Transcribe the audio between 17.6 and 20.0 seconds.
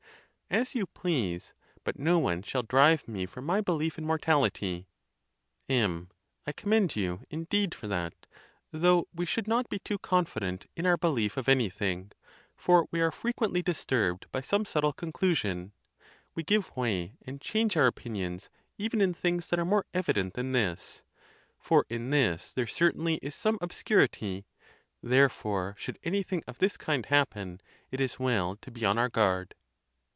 our opinions even in things that are more